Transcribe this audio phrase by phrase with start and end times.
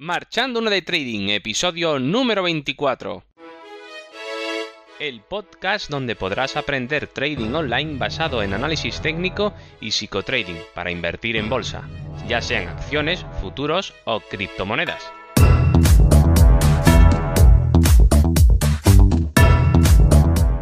[0.00, 3.24] Marchando una de Trading, episodio número 24.
[5.00, 11.34] El podcast donde podrás aprender trading online basado en análisis técnico y psicotrading para invertir
[11.34, 11.82] en bolsa,
[12.28, 15.02] ya sean acciones, futuros o criptomonedas.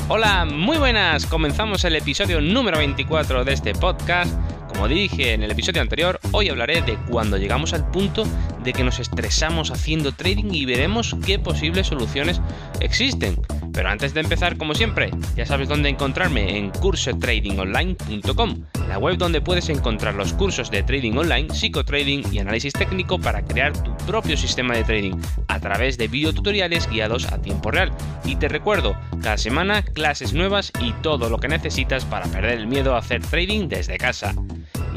[0.09, 1.27] Hola, muy buenas.
[1.27, 4.35] Comenzamos el episodio número 24 de este podcast.
[4.77, 8.25] Como dije en el episodio anterior, hoy hablaré de cuando llegamos al punto
[8.63, 12.43] de que nos estresamos haciendo trading y veremos qué posibles soluciones
[12.81, 13.41] existen.
[13.73, 19.41] Pero antes de empezar, como siempre, ya sabes dónde encontrarme en cursotradingonline.com, la web donde
[19.41, 24.37] puedes encontrar los cursos de trading online, psicotrading y análisis técnico para crear tu propio
[24.37, 25.15] sistema de trading
[25.49, 27.91] a través de videotutoriales guiados a tiempo real.
[28.27, 32.67] Y te recuerdo, cada semana clases nuevas y todo lo que necesitas para perder el
[32.67, 34.35] miedo a hacer trading desde casa.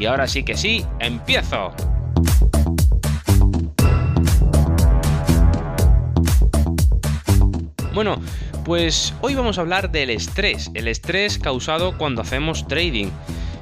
[0.00, 1.72] Y ahora sí que sí, empiezo.
[7.92, 8.18] Bueno,
[8.64, 13.08] pues hoy vamos a hablar del estrés, el estrés causado cuando hacemos trading.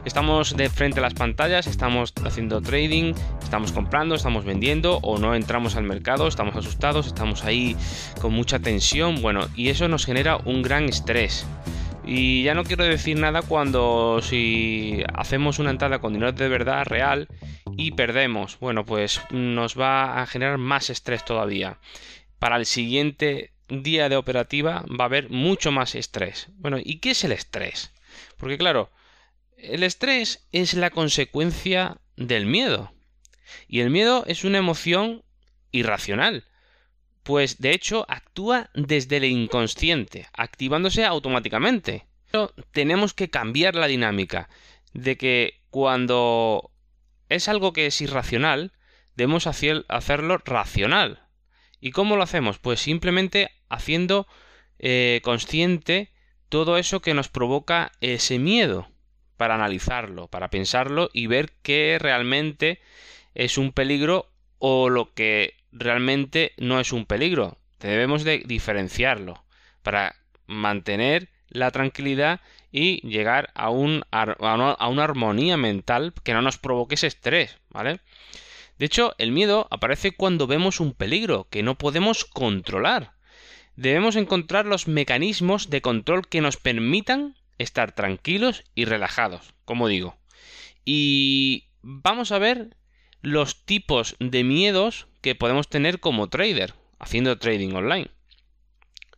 [0.05, 5.35] Estamos de frente a las pantallas, estamos haciendo trading, estamos comprando, estamos vendiendo o no
[5.35, 7.77] entramos al mercado, estamos asustados, estamos ahí
[8.21, 11.45] con mucha tensión, bueno, y eso nos genera un gran estrés.
[12.11, 16.87] Y ya no quiero decir nada cuando si hacemos una entrada con dinero de verdad
[16.87, 17.29] real
[17.77, 21.77] y perdemos, bueno, pues nos va a generar más estrés todavía.
[22.39, 26.49] Para el siguiente día de operativa va a haber mucho más estrés.
[26.55, 27.93] Bueno, ¿y qué es el estrés?
[28.39, 28.91] Porque claro,
[29.59, 32.91] el estrés es la consecuencia del miedo.
[33.69, 35.25] Y el miedo es una emoción
[35.73, 36.45] irracional.
[37.29, 42.07] Pues de hecho actúa desde el inconsciente, activándose automáticamente.
[42.31, 44.49] Pero tenemos que cambiar la dinámica
[44.95, 46.71] de que cuando
[47.29, 48.73] es algo que es irracional,
[49.15, 51.23] debemos hacerlo racional.
[51.83, 52.59] ¿Y cómo lo hacemos?
[52.59, 54.27] Pues simplemente haciendo
[54.79, 56.11] eh, consciente
[56.49, 58.89] todo eso que nos provoca ese miedo,
[59.37, 62.81] para analizarlo, para pensarlo y ver qué realmente
[63.35, 67.59] es un peligro o lo que realmente no es un peligro.
[67.81, 69.45] Debemos de diferenciarlo
[69.83, 72.41] para mantener la tranquilidad
[72.71, 78.01] y llegar a una armonía mental que no nos provoque ese estrés, ¿vale?
[78.79, 83.15] De hecho, el miedo aparece cuando vemos un peligro que no podemos controlar.
[83.77, 90.17] Debemos encontrar los mecanismos de control que nos permitan estar tranquilos y relajados, como digo.
[90.85, 92.77] Y vamos a ver
[93.23, 98.11] los tipos de miedos que podemos tener como trader, haciendo trading online,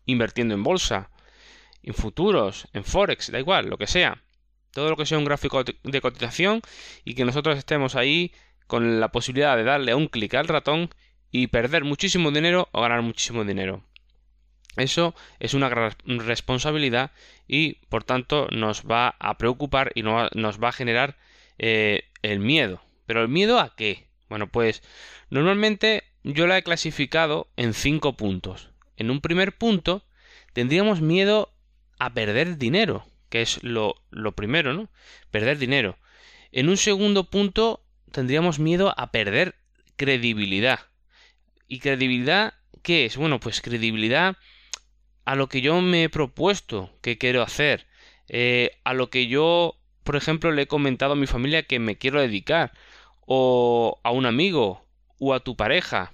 [0.06, 1.10] invirtiendo en bolsa,
[1.82, 4.22] en futuros, en forex, da igual, lo que sea.
[4.72, 6.62] Todo lo que sea un gráfico de cotización
[7.04, 8.32] y que nosotros estemos ahí
[8.66, 10.90] con la posibilidad de darle un clic al ratón
[11.32, 13.82] y perder muchísimo dinero o ganar muchísimo dinero.
[14.76, 17.10] Eso es una gran responsabilidad
[17.48, 21.16] y por tanto nos va a preocupar y nos va a generar
[21.58, 22.80] eh, el miedo.
[23.10, 24.06] ¿Pero el miedo a qué?
[24.28, 24.84] Bueno, pues
[25.30, 28.70] normalmente yo la he clasificado en cinco puntos.
[28.96, 30.04] En un primer punto
[30.52, 31.52] tendríamos miedo
[31.98, 33.96] a perder dinero, que es lo,
[34.36, 34.88] primero, ¿no?
[35.32, 35.98] Perder dinero.
[36.52, 39.56] En un segundo punto tendríamos miedo a perder
[39.96, 40.78] credibilidad.
[41.66, 42.54] ¿Y credibilidad
[42.84, 43.16] qué es?
[43.16, 44.36] Bueno, pues credibilidad
[45.24, 47.88] a lo que yo me he propuesto que quiero hacer,
[48.28, 51.98] eh, a lo que yo, por ejemplo, le he comentado a mi familia que me
[51.98, 52.70] quiero dedicar,
[53.32, 54.84] o a un amigo,
[55.20, 56.12] o a tu pareja.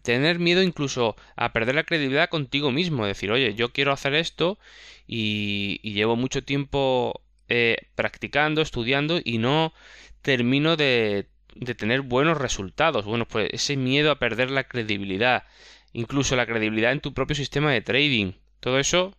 [0.00, 4.58] Tener miedo incluso a perder la credibilidad contigo mismo, decir, oye, yo quiero hacer esto
[5.06, 7.20] y, llevo mucho tiempo
[7.50, 9.74] eh, practicando, estudiando y no
[10.22, 13.04] termino de, de tener buenos resultados.
[13.04, 15.44] Bueno, pues ese miedo a perder la credibilidad,
[15.92, 18.32] incluso la credibilidad en tu propio sistema de trading.
[18.60, 19.14] Todo eso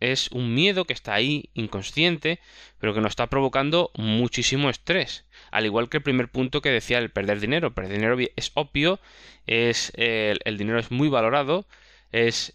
[0.00, 2.40] es un miedo que está ahí inconsciente,
[2.78, 5.24] pero que nos está provocando muchísimo estrés.
[5.50, 7.74] Al igual que el primer punto que decía el perder dinero.
[7.74, 9.00] Perder dinero es obvio,
[9.46, 11.66] es el, dinero es muy valorado,
[12.12, 12.54] es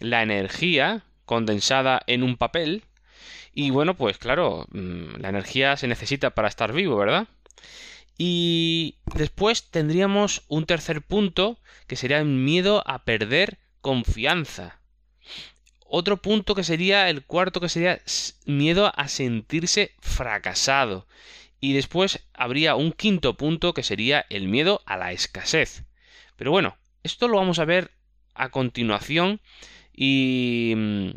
[0.00, 2.84] la energía condensada en un papel.
[3.54, 7.28] Y bueno, pues claro, mm, la energía se necesita para estar vivo, ¿verdad?
[8.18, 14.79] Y después tendríamos un tercer punto que sería el miedo a perder confianza.
[15.92, 18.00] Otro punto que sería el cuarto que sería
[18.46, 21.08] miedo a sentirse fracasado.
[21.58, 25.82] Y después habría un quinto punto que sería el miedo a la escasez.
[26.36, 27.90] Pero bueno, esto lo vamos a ver
[28.34, 29.40] a continuación
[29.92, 30.74] y...
[30.76, 31.10] Mm,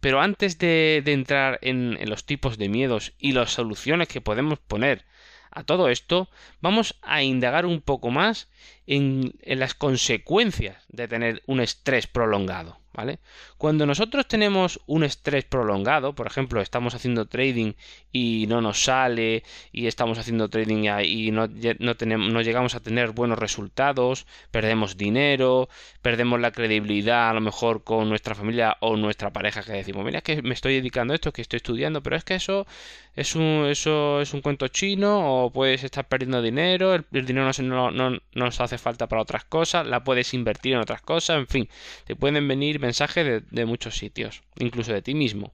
[0.00, 5.04] pero antes de, entrar en los tipos de miedos y las soluciones que podemos poner
[5.50, 6.28] a todo esto,
[6.60, 8.48] vamos a indagar un poco más
[8.86, 12.78] en, en las consecuencias de tener un estrés prolongado.
[12.96, 13.18] ¿Vale?
[13.58, 17.74] Cuando nosotros tenemos un estrés prolongado, por ejemplo, estamos haciendo trading
[18.10, 21.46] y no nos sale, y estamos haciendo trading y no,
[21.78, 25.68] no, no llegamos a tener buenos resultados, perdemos dinero,
[26.00, 30.18] perdemos la credibilidad a lo mejor con nuestra familia o nuestra pareja que decimos, mira,
[30.18, 32.66] es que me estoy dedicando a esto, que estoy estudiando, pero es que eso
[33.14, 37.90] es un, eso es un cuento chino o puedes estar perdiendo dinero, el, dinero no,
[37.90, 41.68] no, nos hace falta para otras cosas, la puedes invertir en otras cosas, en fin,
[42.06, 45.52] te pueden venir mensajes de, muchos sitios, incluso de ti mismo.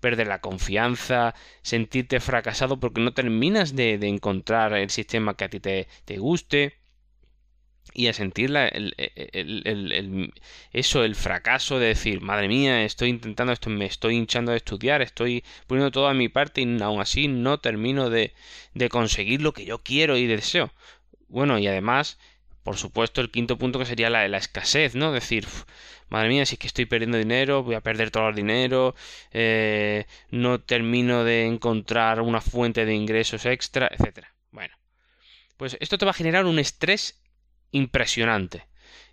[0.00, 5.60] Perder la confianza, sentirte fracasado porque no terminas de, encontrar el sistema que a ti
[5.60, 5.86] te,
[6.18, 6.74] guste
[7.94, 10.32] y a sentir el,
[10.72, 15.02] eso, el fracaso de decir, madre mía, estoy intentando esto, me estoy hinchando de estudiar,
[15.02, 18.34] estoy poniendo toda mi parte y aún así no termino de,
[18.74, 20.72] de conseguir lo que yo quiero y deseo.
[21.28, 22.18] Bueno, y además,
[22.62, 25.12] por supuesto, el quinto punto que sería la, la escasez, ¿no?
[25.12, 25.46] Decir,
[26.12, 28.94] madre mía, si es que estoy perdiendo dinero, voy a perder todo el dinero,
[29.32, 34.34] eh, no termino de encontrar una fuente de ingresos extra, etcétera.
[34.50, 34.74] Bueno,
[35.56, 37.22] pues esto te va a generar un estrés
[37.70, 38.66] impresionante.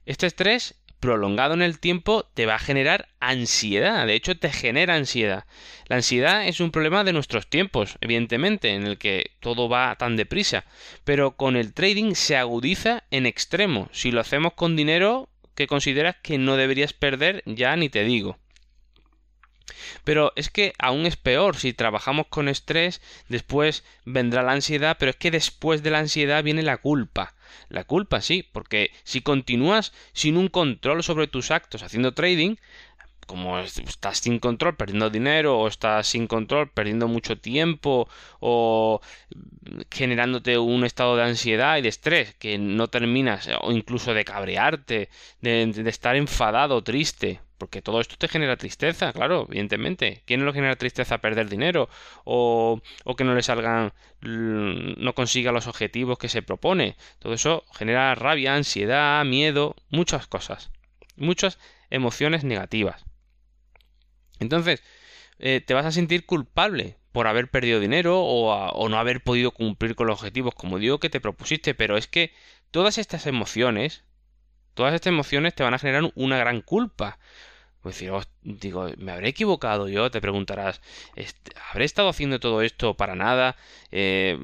[0.06, 4.96] Este estrés prolongado en el tiempo te va a generar ansiedad, de hecho te genera
[4.96, 5.46] ansiedad.
[5.88, 10.18] La ansiedad es un problema de nuestros tiempos, evidentemente, en el que todo va tan
[10.18, 10.66] deprisa,
[11.06, 13.88] pero con el trading se agudiza en extremo.
[13.94, 15.30] Si lo hacemos con dinero,
[15.60, 18.38] que consideras que no deberías perder, ya ni te digo.
[20.06, 25.10] Pero es que aún es peor, si trabajamos con estrés, después vendrá la ansiedad, pero
[25.10, 27.36] es que después de la ansiedad viene la culpa.
[27.68, 32.56] La culpa sí, porque si continúas sin un control sobre tus actos haciendo trading,
[33.30, 38.10] como estás sin control perdiendo dinero o estás sin control perdiendo mucho tiempo
[38.40, 39.02] o
[39.92, 45.10] generándote un estado de ansiedad y de estrés que no terminas o incluso de cabrearte,
[45.42, 50.24] de, estar enfadado, triste, porque todo esto te genera tristeza, claro, evidentemente.
[50.26, 51.88] ¿Quién no lo genera tristeza perder dinero?
[52.24, 56.96] O, o, que no le salgan, no consiga los objetivos que se propone.
[57.20, 60.72] Todo eso genera rabia, ansiedad, miedo, muchas cosas.
[61.16, 61.60] Muchas
[61.92, 63.09] emociones negativas.
[64.40, 64.84] Entonces,
[65.40, 69.96] eh, te vas a sentir culpable por haber perdido dinero o, no haber podido cumplir
[69.96, 72.34] con los objetivos como digo que te propusiste, pero es que
[72.72, 74.04] todas estas emociones,
[74.74, 77.20] todas estas emociones te van a generar una gran culpa.
[77.82, 78.12] Pues decir,
[78.44, 80.12] digo, ¿me habré equivocado yo?
[80.12, 80.82] Te preguntarás,
[81.72, 83.56] ¿habré estado haciendo todo esto para nada?
[83.92, 84.38] Eh,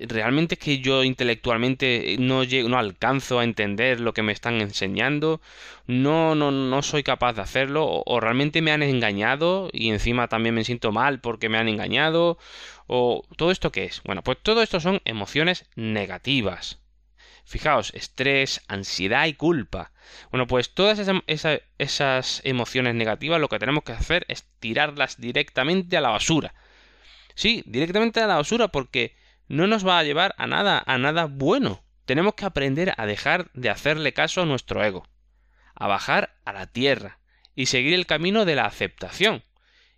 [0.00, 4.60] ¿Realmente es que yo intelectualmente no, llego, no alcanzo a entender lo que me están
[4.60, 5.40] enseñando?
[5.86, 7.84] ¿No, no, no soy capaz de hacerlo?
[7.84, 11.68] ¿O, ¿O realmente me han engañado y encima también me siento mal porque me han
[11.68, 12.36] engañado?
[12.88, 14.02] ¿O todo esto qué es?
[14.04, 16.79] Bueno, pues todo esto son emociones negativas.
[17.50, 19.90] Fijaos, estrés, ansiedad y culpa.
[20.30, 26.00] Bueno, pues todas esas, emociones negativas lo que tenemos que hacer es tirarlas directamente a
[26.00, 26.54] la basura.
[27.34, 29.16] Sí, directamente a la basura porque
[29.48, 31.82] no nos va a llevar a nada, a nada bueno.
[32.04, 35.08] Tenemos que aprender a dejar de hacerle caso a nuestro ego,
[35.74, 37.18] a bajar a la tierra
[37.56, 39.42] y seguir el camino de la aceptación.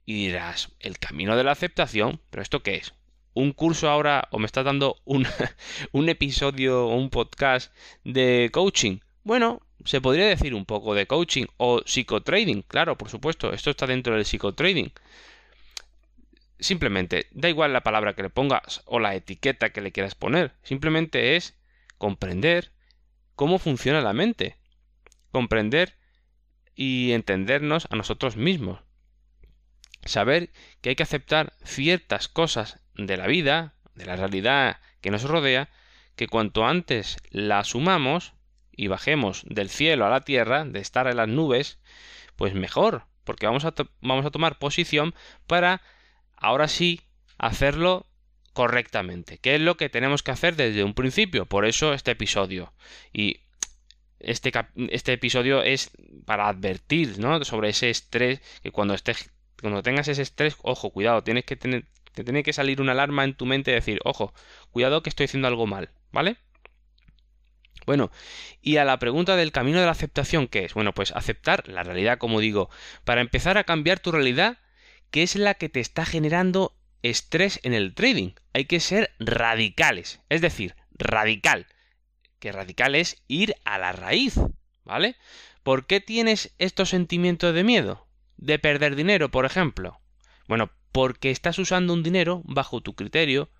[0.06, 2.22] Y dirás, ¿el camino de la aceptación?
[2.30, 2.94] ¿Pero esto qué es?
[3.34, 5.26] Un curso ahora o me estás dando un,
[5.92, 7.74] un episodio o un podcast
[8.04, 8.98] de coaching.
[9.24, 13.86] Bueno, se podría decir un poco de coaching o psicotrading, claro, por supuesto, esto está
[13.86, 14.92] dentro del psicotrading.
[16.58, 20.52] Simplemente, da igual la palabra que le pongas o la etiqueta que le quieras poner,
[20.62, 21.56] simplemente es
[21.98, 22.70] comprender
[23.34, 24.56] cómo funciona la mente,
[25.32, 25.96] comprender
[26.74, 28.80] y entendernos a nosotros mismos.
[30.04, 35.24] Saber que hay que aceptar ciertas cosas de la vida, de la realidad que nos
[35.24, 35.68] rodea,
[36.16, 38.34] que cuanto antes la asumamos
[38.74, 41.78] y bajemos del cielo a la tierra, de estar en las nubes,
[42.36, 45.14] pues mejor, porque vamos a, vamos a tomar posición
[45.46, 45.82] para
[46.36, 47.00] ahora sí
[47.38, 48.06] hacerlo
[48.52, 52.72] correctamente, que es lo que tenemos que hacer desde un principio, por eso este episodio.
[53.12, 53.40] Y
[54.20, 54.52] este,
[54.90, 55.90] este episodio es
[56.26, 57.42] para advertir ¿no?
[57.44, 59.30] sobre ese estrés, que cuando, estés,
[59.60, 63.24] cuando tengas ese estrés, ojo, cuidado, tienes que tener, te tiene que salir una alarma
[63.24, 64.32] en tu mente y decir, ojo,
[64.70, 66.36] cuidado que estoy haciendo algo mal, ¿vale?
[67.86, 68.10] Bueno,
[68.60, 70.74] y a la pregunta del camino de la aceptación, ¿qué es?
[70.74, 72.70] Bueno, pues aceptar la realidad, como digo,
[73.04, 74.58] para empezar a cambiar tu realidad,
[75.10, 78.32] que es la que te está generando estrés en el trading.
[78.52, 81.66] Hay que ser radicales, es decir, radical.
[82.38, 84.40] Que radical es ir a la raíz,
[84.84, 85.16] ¿vale?
[85.62, 88.06] ¿Por qué tienes estos sentimientos de miedo?
[88.36, 90.00] De perder dinero, por ejemplo.
[90.48, 93.50] Bueno, porque estás usando un dinero bajo tu criterio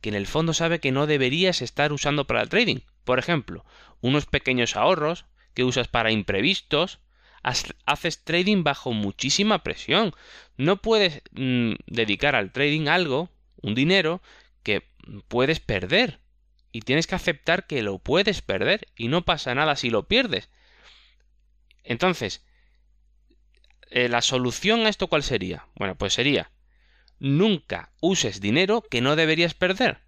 [0.00, 2.80] que en el fondo sabe que no deberías estar usando para el trading.
[3.04, 3.64] Por ejemplo,
[4.00, 7.00] unos pequeños ahorros que usas para imprevistos,
[7.42, 10.14] haces trading bajo muchísima presión.
[10.56, 13.30] No puedes mm, dedicar al trading algo,
[13.62, 14.20] un dinero,
[14.62, 14.88] que
[15.28, 16.20] puedes perder.
[16.72, 20.50] Y tienes que aceptar que lo puedes perder y no pasa nada si lo pierdes.
[21.84, 22.44] Entonces,
[23.90, 25.66] eh, ¿la solución a esto cuál sería?
[25.76, 26.50] Bueno, pues sería,
[27.18, 29.98] nunca uses dinero que no deberías perder.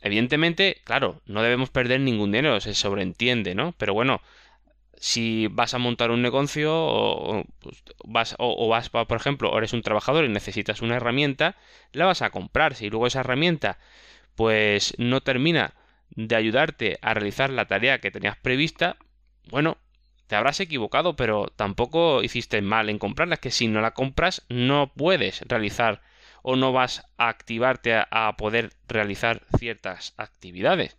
[0.00, 3.72] Evidentemente, claro, no debemos perder ningún dinero, se sobreentiende, ¿no?
[3.78, 4.20] Pero bueno,
[4.96, 9.82] si vas a montar un negocio o, pues, vas, o, vas, por ejemplo, eres un
[9.82, 11.56] trabajador y necesitas una herramienta,
[11.92, 12.74] la vas a comprar.
[12.74, 13.78] Si luego esa herramienta
[14.34, 15.74] pues no termina
[16.10, 18.96] de ayudarte a realizar la tarea que tenías prevista,
[19.50, 19.78] bueno,
[20.26, 23.34] te habrás equivocado, pero tampoco hiciste mal en comprarla.
[23.34, 26.02] Es que si no la compras, no puedes realizar
[26.42, 30.96] o no vas a activarte a, poder realizar ciertas actividades.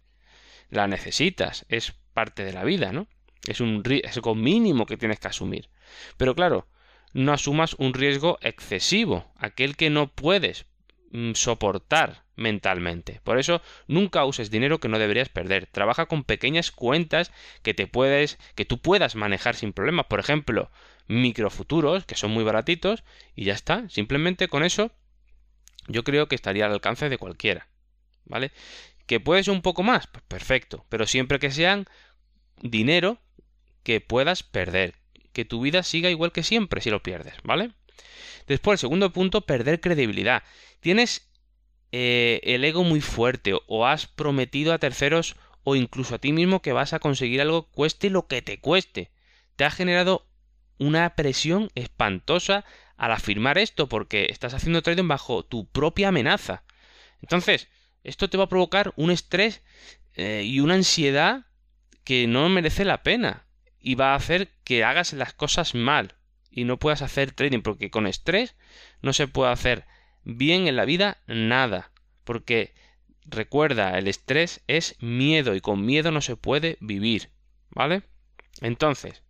[0.70, 3.08] La necesitas, es parte de la vida, ¿no?
[3.46, 5.70] Es un riesgo mínimo que tienes que asumir.
[6.18, 6.68] Pero claro,
[7.14, 10.66] no asumas un riesgo excesivo, aquel que no puedes
[11.12, 13.20] mm, soportar mentalmente.
[13.24, 15.68] Por eso nunca uses dinero que no deberías perder.
[15.68, 17.32] Trabaja con pequeñas cuentas
[17.62, 20.72] que te puedes que tú puedas manejar sin problemas, por ejemplo,
[21.08, 23.04] microfuturos que son muy baratitos
[23.36, 24.92] y ya está, simplemente con eso
[25.88, 27.68] yo creo que estaría al alcance de cualquiera.
[28.26, 28.52] ¿Vale?
[29.06, 31.86] Que puede ser un poco más, pues perfecto, pero siempre que sean
[32.62, 33.20] dinero
[33.84, 34.96] que puedas perder,
[35.34, 37.72] que tu vida siga igual que siempre si lo pierdes, ¿vale?
[38.48, 40.44] Después, el segundo punto, perder credibilidad.
[40.80, 41.30] Tienes
[41.92, 46.62] eh, el ego muy fuerte o has prometido a terceros o incluso a ti mismo
[46.62, 49.12] que vas a conseguir algo cueste lo que te cueste.
[49.56, 50.26] Te ha generado
[50.78, 52.66] una presión espantosa
[52.98, 56.64] al afirmar esto porque estás haciendo trading bajo tu propia amenaza.
[57.22, 57.70] Entonces,
[58.04, 59.62] esto te va a provocar un estrés
[60.16, 61.46] eh, y una ansiedad
[62.04, 63.46] que no merece la pena
[63.80, 66.16] y va a hacer que hagas las cosas mal
[66.52, 68.56] y no puedas hacer trading porque con estrés
[69.02, 69.86] no se puede hacer
[70.24, 71.92] bien en la vida nada
[72.24, 72.74] porque
[73.26, 77.30] recuerda el estrés es miedo y con miedo no se puede vivir
[77.70, 78.04] ¿vale?
[78.62, 79.23] entonces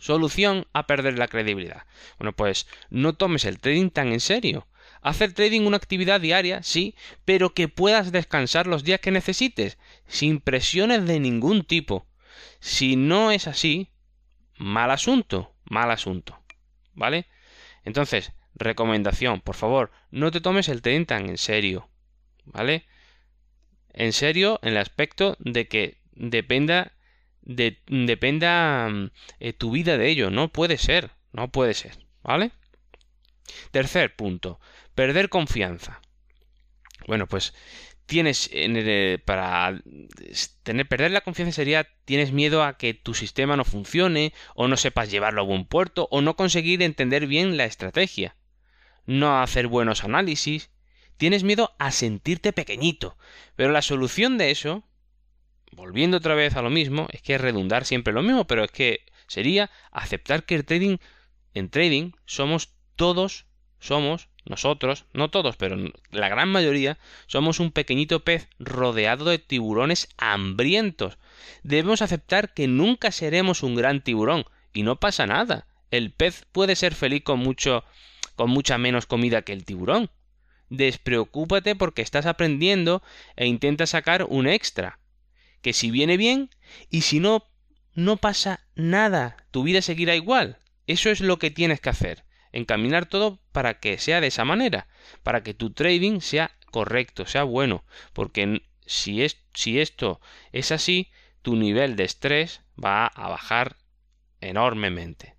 [0.00, 1.84] solución a perder la credibilidad
[2.18, 4.66] bueno pues no tomes el trading tan en serio
[5.06, 10.40] Hacer trading una actividad diaria, sí, pero que puedas descansar los días que necesites, sin
[10.40, 12.08] presiones de ningún tipo.
[12.58, 13.90] Si no es así,
[14.56, 16.42] mal asunto, mal asunto.
[16.94, 17.26] ¿Vale?
[17.84, 21.88] Entonces, recomendación, por favor, no te tomes el trading tan en serio.
[22.44, 22.84] ¿Vale?
[23.92, 26.95] En serio, en el aspecto de que dependa
[27.46, 28.90] de, dependa
[29.40, 30.30] eh, tu vida de ello.
[30.30, 31.98] No puede ser, no puede ser.
[32.22, 32.50] ¿Vale?
[33.70, 34.60] Tercer punto,
[34.94, 36.02] perder confianza.
[37.06, 37.54] Bueno, pues
[38.06, 38.50] tienes
[39.24, 39.80] para
[40.62, 44.76] tener perder la confianza sería tienes miedo a que tu sistema no funcione o no
[44.76, 48.36] sepas llevarlo a buen puerto o no conseguir entender bien la estrategia,
[49.06, 50.70] no hacer buenos análisis,
[51.16, 53.16] tienes miedo a sentirte pequeñito,
[53.56, 54.84] pero la solución de eso
[55.76, 59.04] volviendo otra vez a lo mismo, es que redundar siempre lo mismo, pero es que
[59.28, 60.96] sería aceptar que el trading
[61.54, 63.46] en trading somos todos
[63.78, 65.76] somos nosotros, no todos, pero
[66.10, 71.18] la gran mayoría, somos un pequeñito pez rodeado de tiburones hambrientos.
[71.62, 75.66] Debemos aceptar que nunca seremos un gran tiburón, y no pasa nada.
[75.90, 77.84] El pez puede ser feliz con mucho
[78.34, 80.10] con mucha menos comida que el tiburón.
[80.68, 83.02] Despreocúpate porque estás aprendiendo
[83.34, 84.98] e intenta sacar un extra.
[85.66, 86.50] Que si viene bien,
[86.90, 87.42] y si no,
[87.92, 89.36] no pasa nada.
[89.50, 90.60] Tu vida seguirá igual.
[90.86, 94.86] Eso es lo que tienes que hacer encaminar todo para que sea de esa manera,
[95.24, 100.20] para que tu trading sea correcto, sea bueno, porque si, es, si esto
[100.52, 101.10] es así,
[101.42, 103.76] tu nivel de estrés va a bajar
[104.40, 105.34] enormemente.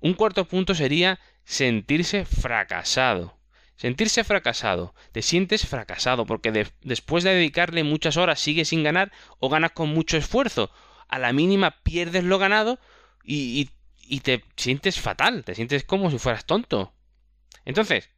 [0.00, 3.38] Un cuarto punto sería sentirse fracasado.
[3.76, 4.94] Sentirse fracasado.
[5.12, 9.88] Te sientes fracasado porque después de dedicarle muchas horas sigues sin ganar o ganas con
[9.88, 10.70] mucho esfuerzo.
[11.08, 12.78] A la mínima pierdes lo ganado
[13.24, 13.70] y,
[14.22, 16.92] te sientes fatal, te sientes como si fueras tonto.
[17.64, 18.10] Entonces,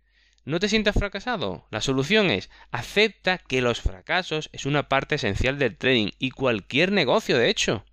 [0.44, 1.66] no te sientas fracasado.
[1.70, 6.92] La solución es acepta que los fracasos es una parte esencial del trading y cualquier
[6.92, 7.84] negocio, de hecho.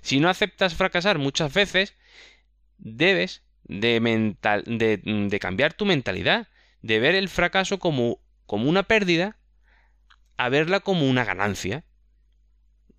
[0.00, 1.94] Si no aceptas fracasar muchas veces,
[2.78, 6.48] debes de, mental, de cambiar tu mentalidad,
[6.84, 9.38] de ver el fracaso como, como una pérdida
[10.36, 11.82] a verla como una ganancia.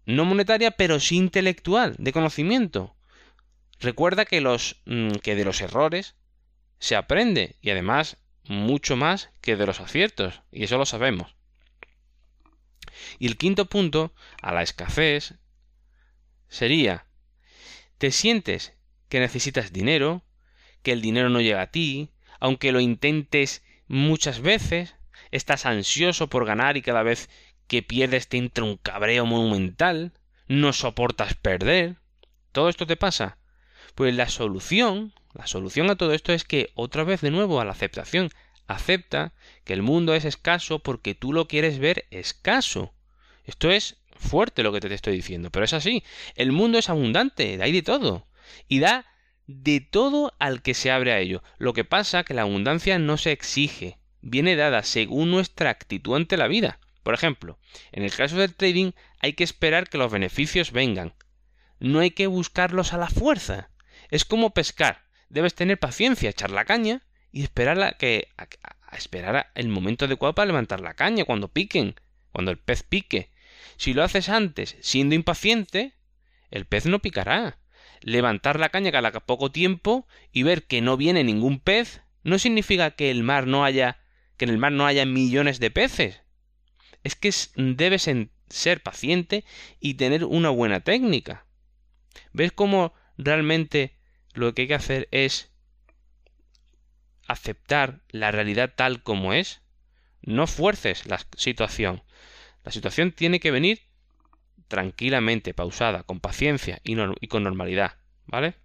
[0.08, 2.96] No monetaria, pero sí intelectual, de conocimiento.
[3.80, 6.16] Recuerda que, los, mm, que de los errores
[6.80, 11.36] se aprende y además mucho más que de los aciertos, y eso lo sabemos.
[13.20, 15.36] Y el quinto punto, a la escasez,
[16.48, 17.06] sería,
[18.00, 18.74] te sientes
[19.10, 20.24] que necesitas dinero,
[20.82, 24.96] que el dinero no llega a ti, aunque lo intentes muchas veces,
[25.32, 27.30] estás ansioso por ganar y cada vez
[27.68, 30.14] que pierdes te entra un cabreo monumental,
[30.48, 31.98] no soportas perder.
[32.52, 33.38] ¿Todo esto te pasa?
[33.96, 37.66] Pues la solución, la solución a todo esto es que otra vez de nuevo a
[37.66, 38.30] la aceptación,
[38.68, 42.94] acepta que el mundo es escaso porque tú lo quieres ver escaso.
[43.46, 46.04] Esto es fuerte lo que te estoy diciendo, pero es así.
[46.36, 48.28] El mundo es abundante, hay de todo.
[48.68, 49.06] Y da
[49.48, 51.44] de todo al que se abre a ello.
[51.58, 56.38] Lo que pasa que la abundancia no se exige, viene dada según nuestra actitud ante
[56.38, 56.80] la vida.
[57.04, 57.60] Por ejemplo,
[57.92, 61.14] en el caso del trading hay que esperar que los beneficios vengan.
[61.80, 63.70] No hay que buscarlos a la fuerza.
[64.10, 65.04] Es como pescar.
[65.30, 68.30] Debes tener paciencia, echar la caña y esperar a que
[68.94, 71.96] esperar el momento adecuado para levantar la caña cuando piquen,
[72.32, 73.30] cuando el pez pique.
[73.78, 75.94] Si lo haces antes, siendo impaciente,
[76.50, 77.60] el pez no picará
[78.06, 82.92] levantar la caña cada poco tiempo y ver que no viene ningún pez no significa
[82.92, 84.00] que el mar no haya
[84.38, 86.22] que en el mar no haya millones de peces.
[87.04, 88.10] Es que debes
[88.50, 89.44] ser paciente
[89.80, 91.46] y tener una buena técnica.
[92.32, 93.98] ¿Ves cómo realmente
[94.34, 95.50] lo que hay que hacer es
[97.28, 99.62] aceptar la realidad tal como es?
[100.22, 102.04] No fuerces la situación.
[102.64, 103.82] La situación tiene que venir
[104.68, 106.96] tranquilamente, pausada, con paciencia y,
[107.28, 108.56] con normalidad, ¿vale?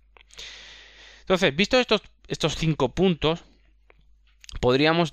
[1.21, 3.45] Entonces, visto estos, estos cinco puntos,
[4.61, 5.11] podríamos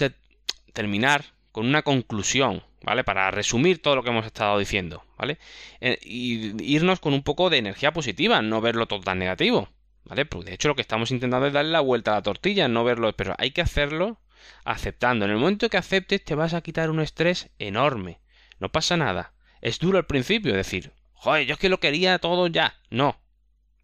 [0.74, 3.04] terminar con una conclusión, ¿vale?
[3.04, 5.38] Para resumir todo lo que hemos estado diciendo, ¿vale?
[5.82, 9.70] Eh, y irnos con un poco de energía positiva, no verlo todo tan negativo,
[10.06, 10.26] ¿vale?
[10.26, 12.84] Porque de hecho lo que estamos intentando es darle la vuelta a la tortilla, no
[12.84, 14.20] verlo, pero hay que hacerlo
[14.64, 15.26] aceptando.
[15.26, 18.20] En el momento que aceptes te vas a quitar un estrés enorme.
[18.60, 19.34] No pasa nada.
[19.68, 22.80] Es duro al principio decir, joder, yo es que lo quería todo ya.
[22.90, 23.20] No,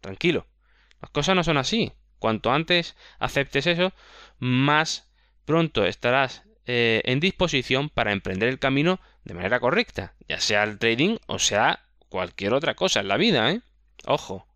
[0.00, 0.46] tranquilo.
[1.02, 1.92] Las cosas no son así.
[2.18, 3.92] Cuanto antes aceptes eso,
[4.38, 5.10] más
[5.44, 10.78] pronto estarás eh, en disposición para emprender el camino de manera correcta, ya sea el
[10.78, 13.60] trading o sea cualquier otra cosa en la vida, ¿eh?
[14.06, 14.46] Ojo.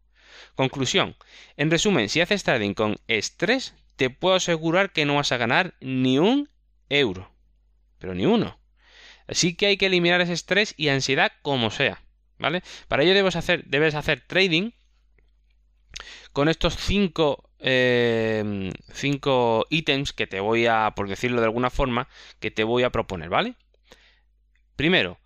[0.55, 1.15] Conclusión.
[1.59, 5.75] En resumen, si haces trading con estrés, te puedo asegurar que no vas a ganar
[5.83, 6.49] ni un
[6.89, 7.31] euro.
[7.99, 8.58] Pero ni uno.
[9.29, 12.03] Así que hay que eliminar ese estrés y ansiedad como sea,
[12.39, 12.63] ¿vale?
[12.89, 14.71] Para ello debes hacer, debes hacer trading
[16.33, 22.09] con estos cinco, eh, cinco ítems que te voy a, por decirlo de alguna forma,
[22.41, 23.55] que te voy a proponer, ¿vale?
[24.77, 25.19] Primero,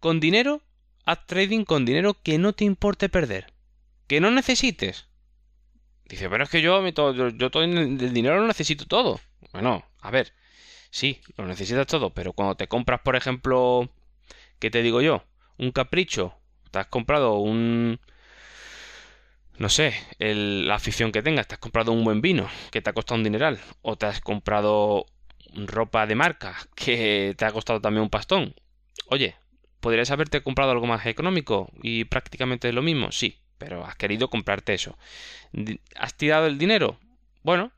[0.00, 0.62] con dinero,
[1.04, 3.52] haz trading con dinero que no te importe perder,
[4.08, 5.06] que no necesites.
[6.06, 9.20] Dice, pero es que yo, yo, yo todo el dinero lo necesito todo.
[9.52, 10.32] Bueno, a ver,
[10.90, 13.88] Sí, lo necesitas todo, pero cuando te compras, por ejemplo,
[14.58, 15.24] ¿qué te digo yo?
[15.58, 16.34] Un capricho,
[16.70, 18.00] te has comprado un...
[19.58, 22.94] No sé, la afición que tengas, te has comprado un buen vino que te ha
[22.94, 25.06] costado un dineral, o te has comprado
[25.54, 28.54] ropa de marca que te ha costado también un pastón.
[29.08, 29.36] Oye,
[29.80, 33.12] ¿podrías haberte comprado algo más económico y prácticamente lo mismo?
[33.12, 34.96] Sí, pero has querido comprarte eso.
[35.96, 36.98] ¿Has tirado el dinero?
[37.42, 37.70] Bueno,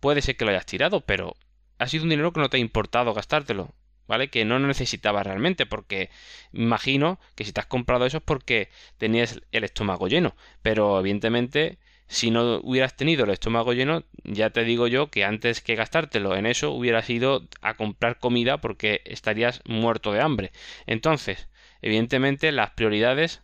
[0.00, 1.36] puede ser que lo hayas tirado, pero
[1.78, 3.74] ha sido un dinero que no te ha importado gastártelo,
[4.06, 4.28] ¿vale?
[4.30, 6.10] Que no necesitabas realmente, porque
[6.52, 11.78] imagino que si te has comprado eso es porque tenías el estómago lleno, pero evidentemente
[12.06, 16.36] si no hubieras tenido el estómago lleno, ya te digo yo que antes que gastártelo
[16.36, 20.52] en eso hubieras ido a comprar comida porque estarías muerto de hambre.
[20.86, 21.48] Entonces,
[21.82, 23.42] evidentemente las prioridades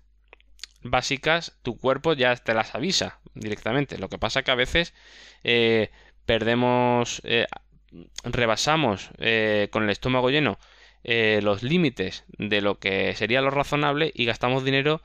[0.83, 3.99] básicas tu cuerpo ya te las avisa directamente.
[3.99, 4.95] Lo que pasa que a veces
[5.43, 5.90] eh,
[6.27, 7.47] perdemos eh,
[8.24, 10.59] rebasamos eh, con el estómago lleno
[11.03, 15.03] eh, los límites de lo que sería lo razonable y gastamos dinero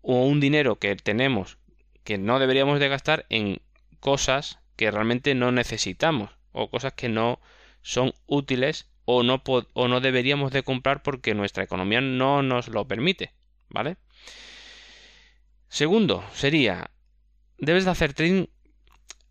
[0.00, 1.58] o un dinero que tenemos
[2.04, 3.62] que no deberíamos de gastar en
[4.00, 7.40] cosas que realmente no necesitamos o cosas que no
[7.82, 12.86] son útiles o no, o no deberíamos de comprar porque nuestra economía no nos lo
[12.86, 13.32] permite,
[13.68, 13.96] ¿vale?
[15.68, 16.90] Segundo, sería,
[17.58, 18.46] debes de hacer trading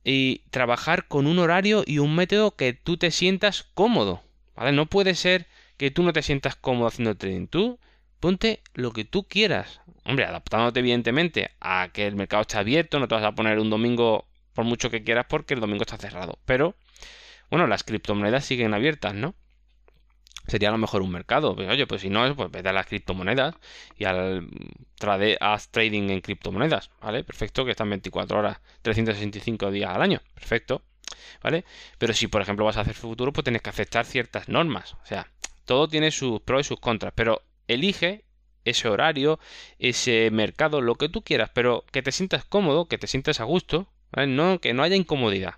[0.04, 4.22] y trabajar con un horario y un método que tú te sientas cómodo.
[4.56, 4.72] ¿Vale?
[4.72, 7.48] No puede ser que tú no te sientas cómodo haciendo trading.
[7.48, 7.80] Tú
[8.20, 9.82] ponte lo que tú quieras.
[10.06, 13.70] Hombre, adaptándote evidentemente a que el mercado está abierto, no te vas a poner un
[13.70, 16.38] domingo por mucho que quieras porque el domingo está cerrado.
[16.46, 16.76] Pero,
[17.50, 19.36] bueno, las criptomonedas siguen abiertas, ¿no?
[20.48, 21.52] Sería a lo mejor un mercado.
[21.54, 23.56] oye, pues si no, pues vete a las criptomonedas
[23.98, 24.48] y al
[24.96, 27.24] trade, haz trading en criptomonedas, ¿vale?
[27.24, 30.82] Perfecto, que están 24 horas, 365 días al año, perfecto,
[31.44, 31.66] ¿vale?
[31.98, 34.94] Pero si, por ejemplo, vas a hacer futuro, pues tienes que aceptar ciertas normas.
[34.94, 35.28] O sea,
[35.66, 38.26] todo tiene sus pros y sus contras, pero elige
[38.66, 39.40] ese horario,
[39.80, 43.46] ese mercado, lo que tú quieras, pero que te sientas cómodo, que te sientas a
[43.46, 43.88] gusto,
[44.28, 45.56] no, que no haya incomodidad.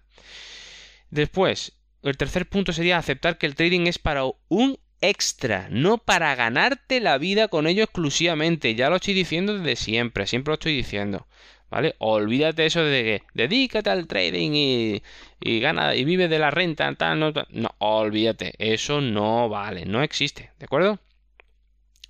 [1.10, 6.34] Después, el tercer punto sería aceptar que el trading es para un extra, no para
[6.36, 8.76] ganarte la vida con ello exclusivamente.
[8.76, 11.28] Ya lo estoy diciendo desde siempre, siempre lo estoy diciendo.
[11.70, 11.96] ¿Vale?
[11.98, 15.04] Olvídate eso de que dedícate al trading y,
[15.42, 20.04] y gana y vive de la renta, tal, no, no, olvídate, eso no vale, no
[20.04, 21.00] existe, ¿de acuerdo?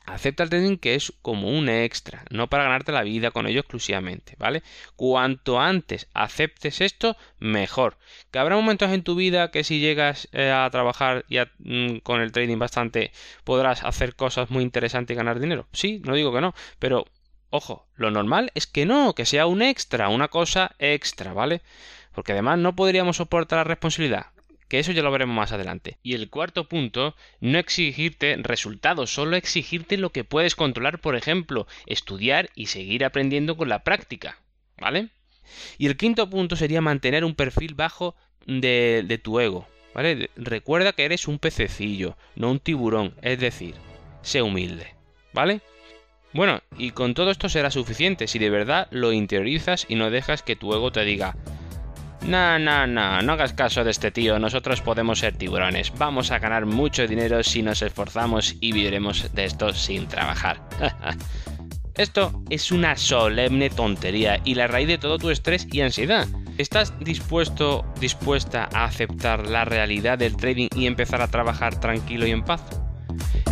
[0.05, 3.61] Acepta el trading que es como un extra, no para ganarte la vida con ello
[3.61, 4.61] exclusivamente, ¿vale?
[4.97, 7.97] Cuanto antes aceptes esto, mejor.
[8.29, 12.21] Que habrá momentos en tu vida que si llegas eh, a trabajar ya mm, con
[12.21, 13.11] el trading bastante
[13.45, 15.67] podrás hacer cosas muy interesantes y ganar dinero.
[15.71, 17.05] Sí, no digo que no, pero
[17.49, 21.61] ojo, lo normal es que no, que sea un extra, una cosa extra, ¿vale?
[22.13, 24.32] Porque además no podríamos soportar la responsabilidad
[24.73, 25.99] que eso ya lo veremos más adelante.
[26.01, 31.67] Y el cuarto punto, no exigirte resultados, solo exigirte lo que puedes controlar, por ejemplo,
[31.85, 34.39] estudiar y seguir aprendiendo con la práctica,
[34.79, 35.09] ¿vale?
[35.77, 38.15] Y el quinto punto sería mantener un perfil bajo
[38.47, 40.31] de, de tu ego, ¿vale?
[40.37, 43.75] Recuerda que eres un pececillo, no un tiburón, es decir,
[44.23, 44.95] sé humilde,
[45.33, 45.61] ¿vale?
[46.33, 50.41] Bueno, y con todo esto será suficiente si de verdad lo interiorizas y no dejas
[50.41, 51.35] que tu ego te diga,
[52.25, 56.39] no, no, no, no hagas caso de este tío, nosotros podemos ser tiburones, vamos a
[56.39, 60.61] ganar mucho dinero si nos esforzamos y viviremos de esto sin trabajar.
[61.95, 66.27] esto es una solemne tontería y la raíz de todo tu estrés y ansiedad.
[66.57, 72.31] ¿Estás dispuesto, dispuesta a aceptar la realidad del trading y empezar a trabajar tranquilo y
[72.31, 72.61] en paz?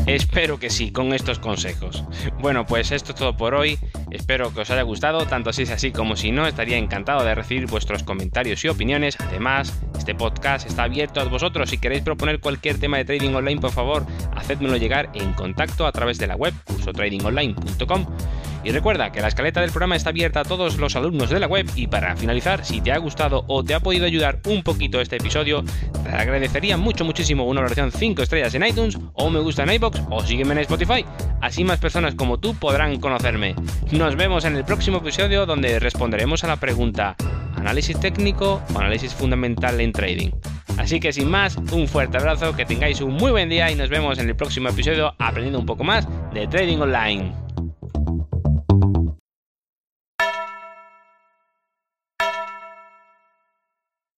[0.08, 2.04] Espero que sí, con estos consejos.
[2.40, 3.78] Bueno, pues esto es todo por hoy.
[4.12, 7.36] Espero que os haya gustado, tanto si es así como si no, estaría encantado de
[7.36, 9.18] recibir vuestros comentarios y opiniones.
[9.20, 11.70] Además, este podcast está abierto a vosotros.
[11.70, 15.92] Si queréis proponer cualquier tema de trading online, por favor, hacedmelo llegar en contacto a
[15.92, 18.06] través de la web cursotradingonline.com.
[18.64, 21.48] Y recuerda que la escaleta del programa está abierta a todos los alumnos de la
[21.48, 25.02] web y para finalizar, si te ha gustado o te ha podido ayudar un poquito
[25.02, 25.64] este episodio,
[26.04, 30.02] te agradecería mucho muchísimo una valoración 5 estrellas en iTunes o me gusta en iBox
[30.10, 31.06] o sígueme en Spotify.
[31.42, 33.56] Así más personas como tú podrán conocerme.
[33.92, 37.16] Nos vemos en el próximo episodio donde responderemos a la pregunta
[37.56, 40.32] ¿análisis técnico o análisis fundamental en trading?
[40.78, 43.90] Así que sin más, un fuerte abrazo, que tengáis un muy buen día y nos
[43.90, 47.51] vemos en el próximo episodio aprendiendo un poco más de trading online.